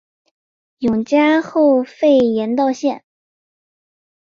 [0.79, 3.03] 永嘉后废严道县。